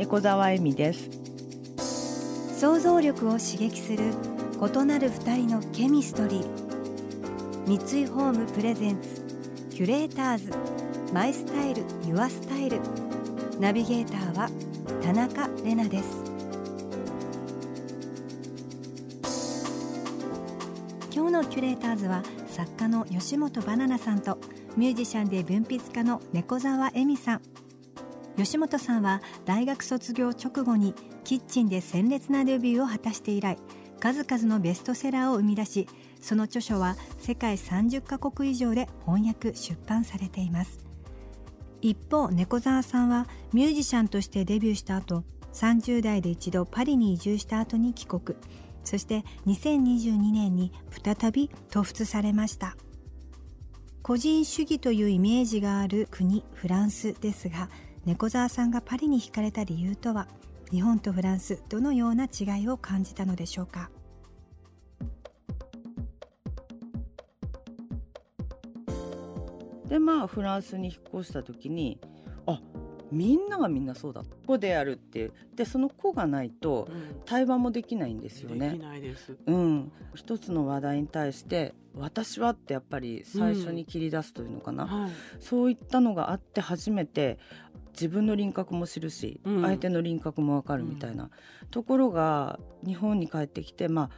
[0.00, 1.10] 猫沢恵美です。
[2.58, 4.14] 想像力を刺激する
[4.58, 7.66] 異なる二人のケミストリー。
[7.66, 10.52] 三井ホームプレゼンツキュレーターズ。
[11.12, 12.80] マイスタイルユアスタイル。
[13.60, 14.48] ナビゲーターは
[15.02, 16.24] 田中れなです。
[21.14, 24.38] 今日のキュレーターズは作家の吉本バナナさんと
[24.78, 27.42] ミュージシャンで文筆家の猫沢恵美さん。
[28.40, 30.94] 吉本さんは大学卒業直後に
[31.24, 33.58] キッチンで鮮烈なデビューを果たして以来
[33.98, 35.86] 数々のベストセラーを生み出し
[36.22, 40.80] その著書は世界30カ国以上で翻訳出版されています。
[41.82, 48.38] 一方猫沢さんはミュージシャンとしてデビューした後30代で一度パリに移住した後に帰国。
[48.84, 50.72] そして2022年に
[51.04, 52.76] 再び突出されました。
[54.02, 57.68] 個人主義というイメージがある国フランスですが
[58.06, 60.26] 猫沢さんがパリに惹かれた理由とは
[60.70, 63.90] 日本とフランスどのような違いを感じたのでしょうか？
[69.88, 72.00] でまあフランスに引っ越した時に
[72.46, 72.60] あ
[73.12, 76.88] みんながみんなそうだ子であるっていうでその子がないと
[77.26, 78.70] 対話もできないんですよね。
[78.70, 79.36] できないです。
[79.46, 85.10] うん、一つの話題に対して「私は」ってやっぱり最初に切り出すというのかな、はい。
[85.40, 87.40] そういったのがあって初めて
[87.92, 89.62] 自分の輪郭も知るし、うん。
[89.62, 91.30] 相手の輪郭もわかるみたいな、
[91.70, 94.10] ところが日本に帰ってきてま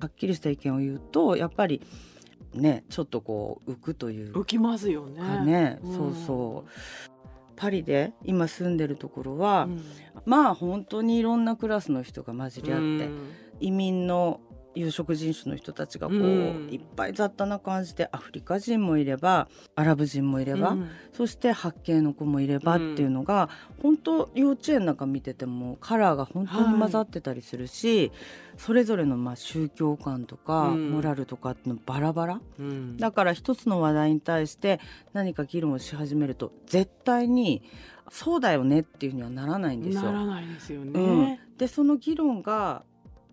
[0.00, 1.82] あはっきりした意見を言うとやっぱり
[2.54, 5.78] ねちょっとこう浮くという浮きますよね。
[5.82, 6.70] そうそう。
[7.56, 9.82] パリで今住んでるところは、うん。
[10.24, 13.32] まあ本当にいろんなクラスの人が混じり合って、うん。
[13.60, 14.40] 移民の
[14.78, 16.68] 有色人種の人たちがこう、うん。
[16.70, 20.88] いっぱい雑多な感じでアフリカ人もいればアラブ人もいれば、うん。
[21.12, 23.48] そして白系の子もいればっていうのが、
[23.82, 28.12] 本当幼稚園なんか見ててもカラーが本当に混ざってたりするし、
[28.56, 30.90] それぞれのまあ宗教観とか、うん。
[30.90, 32.40] モラルとかっていうのバラバラ。
[32.58, 32.96] うん。
[32.96, 34.80] だから一つの話題に対して
[35.12, 37.62] 何か議論をし始めると絶対に
[38.10, 40.02] そうだよねっていうふうにはならないんですよ。
[40.02, 40.92] ならないですようん。
[40.92, 42.84] ね。、でその議論が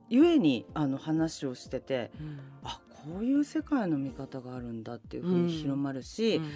[0.10, 2.40] ゆえにあの話をしててうん。
[2.64, 6.52] あこういう世界の見方があるんだっていうふうに広まるし、うん。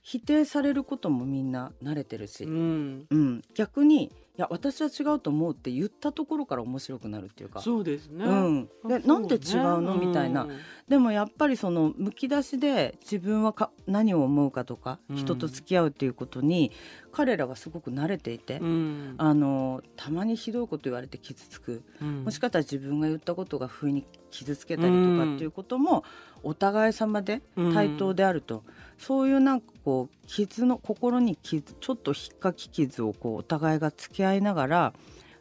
[0.00, 3.06] 否定されることもみんな慣れてるし、うん。
[3.10, 3.42] うん。
[3.54, 7.60] 逆にいや私は違うと思うって言ったところから面白くなるっていうか。
[7.60, 8.24] そうですね。
[8.24, 9.96] うん、でそうなんで違うの？
[9.96, 10.44] みたいな。
[10.44, 10.50] うん。
[10.88, 15.16] でもやっぱりそのむき出しで自分はか何を思うかとかうん。
[15.16, 16.72] 人と付き合うっていうことに
[17.12, 19.14] 彼らはすごく慣れていて、うん。
[19.18, 21.82] あのたまにひどいこと言われて傷つく。
[22.00, 22.24] うん。
[22.24, 26.04] もしかしたら自分が言ったことが不意に傷つけたりとかっていうことも
[26.42, 27.42] お互い様で
[27.74, 28.62] 対等であると、
[28.98, 34.92] そういうなんかこう傷の心に傷ちょっと引っかき傷をこうお互いが付き合いながら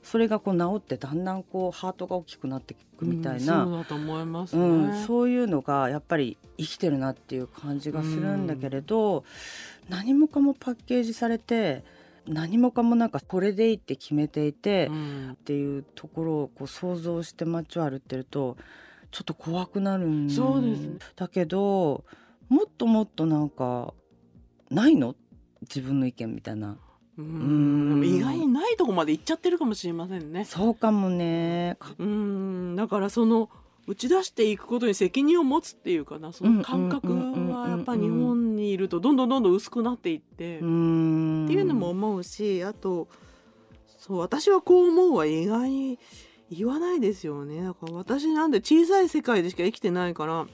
[0.03, 4.61] それがこう治ってだんだんこうハートが大きくなっていくみたいな、うんそうだと思いますね。
[4.61, 9.23] うん、そういうのがやっぱり生きてるなっていう感じがするんだけれど、
[9.89, 11.83] 何もかもパッケージされて
[12.27, 15.31] 何もかもなんかこれでいいって決めていて、うん。
[15.33, 18.57] っていうところをこう想像して街を歩ってると
[19.11, 20.97] ちょっと怖くなるんそうですね。
[21.15, 22.03] だけど
[22.49, 23.93] もっともっとなんか
[24.69, 25.15] ないの？
[25.61, 26.77] 自分の意見みたいな。
[27.17, 28.03] うん。
[28.05, 30.45] 意外にないとこまで行っちゃってるかもしれませんね。
[30.45, 31.75] そうかもね。
[31.79, 32.75] かうん。
[32.75, 33.49] だからその
[33.85, 41.45] 打ち出していくことに責任を持つっていうかなその感覚はやっぱ日本にいるとどんどんどんどん薄くなっていって、うーん。
[41.45, 43.07] っていうのも思うしあと
[43.97, 45.99] そう私はこう思うは意外に
[46.51, 47.63] 言わないですよね。
[47.63, 50.45] だから私なんで小さい世界でしか生きてないから、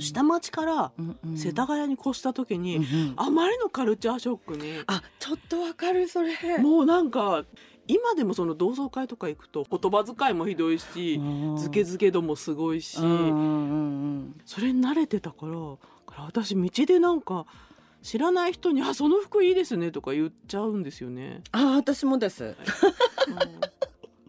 [0.00, 0.92] 下町から
[1.34, 3.12] 世田谷に越した時に、うんうん。
[3.16, 6.58] あまりのカルチャーショックにあちょっとわかるそれ。
[6.58, 7.44] もうなんか
[7.88, 11.20] 今でもその同窓会とか行くと言葉遣いもひどいし
[11.56, 15.58] ズケズケ度もすごいし、それに慣れてたからだ
[16.06, 17.46] から私道でなんか
[18.02, 21.42] 知らない人に「あその服いいですね」とか言っちゃうんですよね。
[21.50, 22.44] あ私もです。
[22.44, 22.54] うん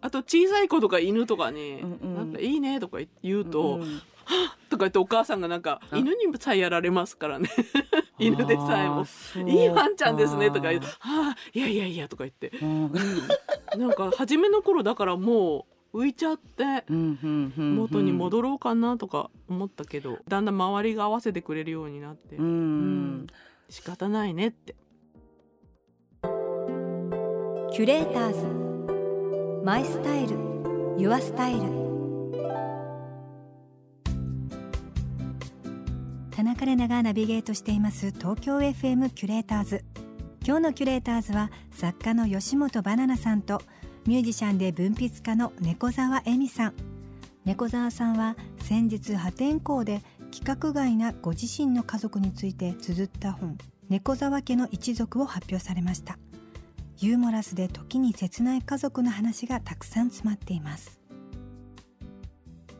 [0.01, 2.15] あと小さい子とか犬とかにうんうん。
[2.15, 4.01] なんかいいねとか言うと、うん
[4.69, 5.97] とか言ってお母さんがなんかあ。
[5.97, 7.49] 犬にさえやられますからね。
[8.19, 9.05] 犬でさえも。
[9.49, 12.51] いいワンちゃんですねとか言うかと「はあいやいやいや」とか言って。
[12.61, 12.91] うん。
[13.75, 23.25] なんか初めの頃だからもう浮いちゃって元に戻ろうかなとか思ったけどだんだん周りが合わせてくれるようになって、うん、
[23.69, 24.75] 仕方ないねって。
[27.71, 28.68] キュレーターズ
[29.63, 30.37] マイスタイル
[30.97, 31.61] ユアスタイル。
[36.31, 39.83] 田中れながナビゲートしています東京 FM キュレーターズ。
[40.45, 43.61] 今日のキュレーターズは作家の吉本ばななさんと
[44.05, 46.73] ミュージシャンで文筆家の猫沢恵美さん。
[47.43, 50.01] 猫沢さんは先日破天荒で
[50.31, 53.57] 規格外なご自身の家族について綴った本
[53.89, 56.17] 猫沢家の一族を発表されました。
[57.01, 60.99] ユーモラスで時に切ない家族の話がたくさん詰まっています。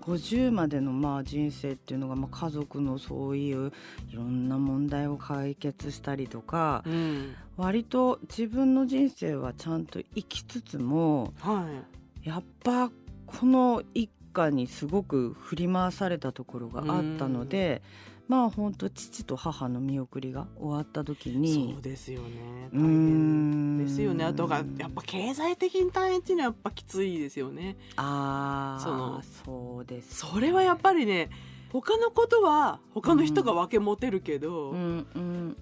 [0.01, 3.71] 50までのまあ人生っていうのがまあ家族のそういう
[4.12, 11.65] いろんな問題を解決したりとか、うん、割と自分の人生はちゃんと生きつつも、は
[12.22, 12.92] い、やっぱ
[13.25, 17.81] この一家にすごく振り回されたところがあったので、
[18.29, 22.69] まあ本当父と母の見送りが終わった時にそうですよね。
[22.71, 24.23] 大変ですよね。
[24.23, 31.29] あとがやっぱ経済的に大変っていうのはやっぱきついですよねああそのそうですそれはやっぱりね
[31.71, 34.74] 他のことは他の人が分け持てるけど、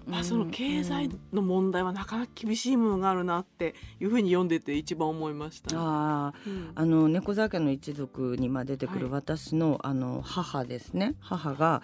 [0.06, 11.14] まあ、その経済の問題はなかなか厳しいものがあるなっていうふうに読んでて一番思いました、ね、あ、うん、あの猫酒の一族にま出てくる私のはい、あの母ですね。
[11.20, 11.82] 母が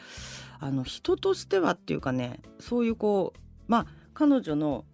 [0.59, 4.85] あの人としてはっていうかねそういうこうまあ彼女の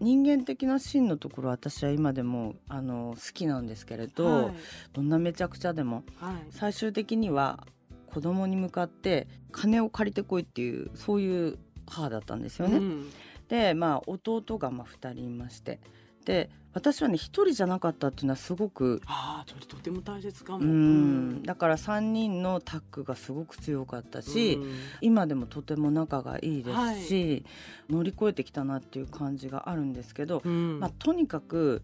[0.00, 4.54] 人間的なシーンのところ私は今でもあの好きなんですけれど、はい、
[4.92, 7.66] どんなめちゃくちゃでも、はい、最終的には
[8.16, 12.78] 子供に向かって金を借りてこいっていうそういう母だったんですよね。
[12.78, 13.12] うん、
[13.46, 15.80] でまあ弟がまあ2人いまして。
[16.24, 27.44] で私はね一人じゃなかったっていうのはすごくああとても大切かも、うん、だから3人のタッグがすごく強かったし、うん、今でもとても仲がいいですし、
[27.88, 31.82] はい、乗り越えてきたなっていう感じがあるんですけど、うん、まあ、とにかく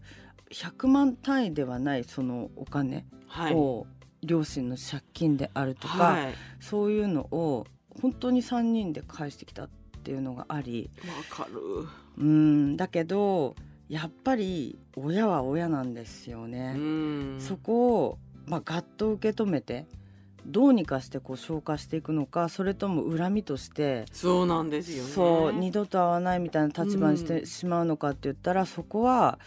[0.51, 3.05] 100万単位ではないそのお金
[3.51, 3.85] を
[4.23, 7.65] 両親の借金であるとか、はい、そういうのを
[8.01, 9.69] 本当に3人で返してきたっ
[10.03, 11.87] ていうのがありわかる。
[12.17, 13.55] うんだけど
[13.89, 16.75] やっぱり親は親なんですよね。
[17.39, 19.85] そこを、まあ、ガッと受け止めて
[20.45, 25.09] どうにかしてこう消化していくのかそれとも恨みとしてそうなんですよね。
[25.09, 29.39] そう二度と会わないみたいな立場にしてしまうのかって言ったら、そこは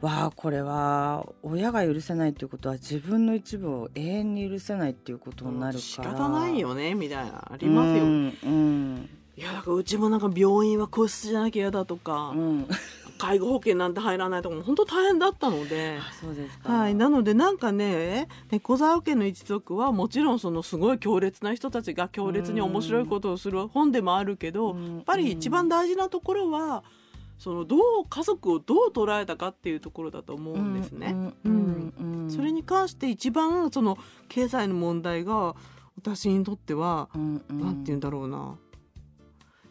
[0.00, 5.80] わあこれは親が許せないっていうことは自分の一部を永遠に許せないっていうことになるから。
[5.80, 12.68] 仕方ないよねみたいなありますよ、うん、うん、いやだからうちもなんか病院は個室じゃなきゃ嫌だとか、うん、
[13.18, 15.98] 介護保険なんて入らないとかも本当大変だったので。
[16.20, 26.84] そうですか、はい、なのでなんかね猫沢家の一族はもちろんそのすごい強烈な人たちが強烈に面白いことをする本でもあるけど、やっぱり一番大事なところは、
[27.38, 31.14] そのどう家族をどう捉えたかっていうところだと思うんですね。
[32.28, 33.98] それに関して一番その
[34.28, 35.54] 経済の問題が
[35.96, 38.56] 私にとっては、うんうん、なんて言うんだろうな。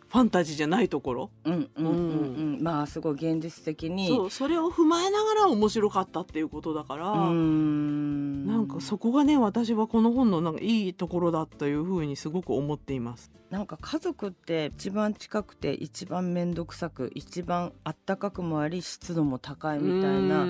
[0.07, 4.07] ファンタジーじゃないところ、うんうんうんまあすごい現実的に。
[4.07, 13.31] そうそれを踏まえながら面白かったっていうことだからんなんかそこがね私はこの本のなんかいいところだというふうにすごく思っています。
[13.49, 20.45] なんか家族って一番近くて一番面倒くさく一番あったかくもあり湿度も高いみたいな。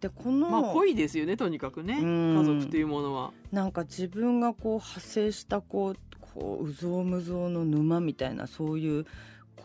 [0.00, 2.00] でこのまあ濃いですよねとにかくね。
[2.00, 3.32] 家族っていうものは。
[3.50, 5.96] なんか自分がこう派生したこう
[6.34, 9.06] こううぞうむぞうの沼みたいなそういう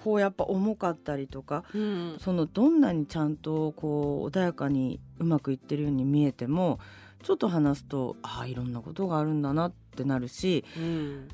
[0.03, 6.79] こうやっぱ重かったりとか、うん、そのどんなにちゃんとこう穏やかにうまくいってるように見えても
[7.23, 11.27] ちょっと話すとああいろんなことがあるんだなってなるし、うん、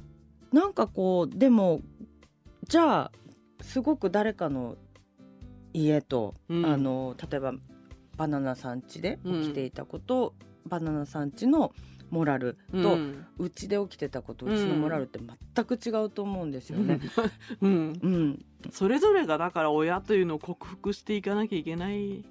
[0.52, 1.82] なんかこうでも
[2.68, 3.12] じゃあ
[3.62, 4.76] すごく誰かの
[5.74, 7.54] 家と、うん、あの例えば
[8.18, 10.34] バナナ産地で起きていたこと、
[10.66, 11.74] うん、バナナ産地の
[12.10, 12.96] モラルと、
[13.40, 15.20] うちで起きてたことうちのモラルって
[15.56, 17.00] 全く違うと思うんですよね。
[17.60, 22.24] うん、うん、それぞれがだから親というのを克服していかなきゃいけないん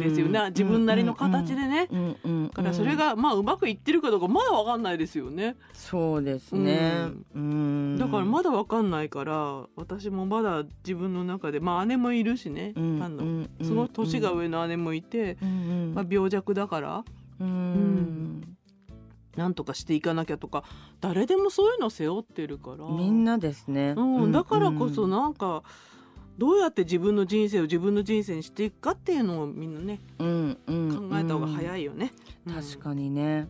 [0.00, 5.56] ですよね、自分なりの形でね、だからそれがまあうまくいってるかどうかまだわかんないですよね。
[5.72, 15.38] そうですね、うん、だからまだわかんないから私もまだ自分の中でまあ姉もいるしね、あのすごい年が上の姉もいて、
[15.94, 17.04] まあ、病弱だから、
[17.40, 18.56] うん。
[19.36, 20.62] なんとかしていかなきゃとか
[21.00, 22.86] 誰でもそういうの背負ってるから。
[22.86, 25.64] みんなですね、うん、だからこそなんか、
[26.36, 32.10] どうやって自分の人生を自分の人生にしていくかっていうのをみんなね、うんうん、考えた方が早いよね、
[32.46, 33.48] 確かにね。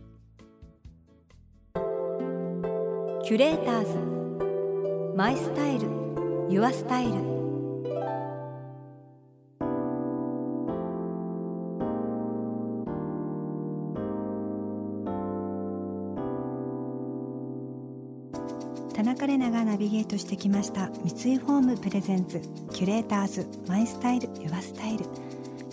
[3.23, 5.15] キュレーターズ。
[5.17, 5.87] My Style。Your
[6.47, 7.34] Style
[19.25, 22.41] 田中れながナビゲートしてきました三井ホームプレゼンツ
[22.73, 25.05] キュレーターズ My Style Your Style。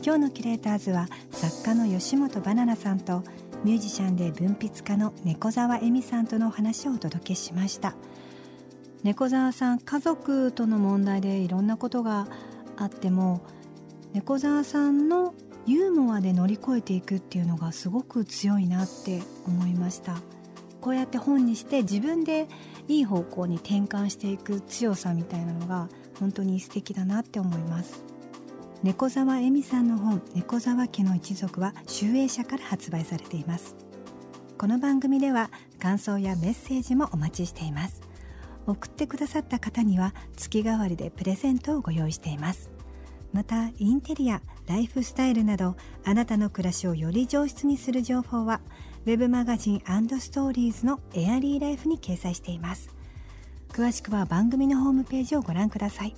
[0.02, 3.22] 今日のキュレーターズは作家の吉本ばななさんと
[3.62, 7.94] ミュージシャンで文筆家の猫沢恵美さんとのお話をお届けしました。
[9.02, 12.28] 猫沢さん家族との問題でいろんなことが
[12.78, 13.42] あっても
[14.14, 15.34] 猫沢さんの
[15.66, 20.16] ユーモアで乗り越えていくっていうのがすごく強いなって思いました。
[20.82, 22.48] こうやって本にして自分で
[22.88, 28.04] いい方向に転換していく強さみたいなのが本当に素敵だなって思います。
[28.82, 33.76] 猫沢恵美さんの本「猫沢家の一族」は集英社から発売されています。
[34.58, 38.02] この番組では感想やメッセージもお待ちしています。
[38.66, 42.72] 送ってくださった方には月替わりでプレゼントをご用意しています。
[43.32, 48.60] またインテリアライフスタイルなどあなたの暮らしをより上質にする情報は
[49.04, 52.88] 「ウェブマガジンストーリーズのエアリーライフに掲載しています。
[53.72, 56.14] 詳しくは番組のホームページをご覧ください。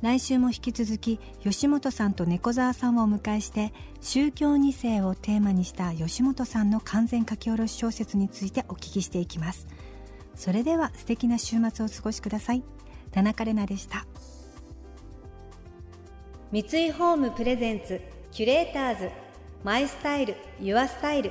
[0.00, 9.68] 来週も引き続き吉本さんと猫沢さんをお迎えして宗教2世をテーマにした吉本さんの完全書き下ろし小説についてお聞きしていきます。
[10.34, 12.64] それでは素敵な週末をお過ごしください。
[13.12, 14.06] 田中れなでした。
[16.50, 18.00] 三井ホームプレゼンツ
[18.32, 19.10] キュレーターズ
[19.62, 21.30] マイスタイルユアスタイル。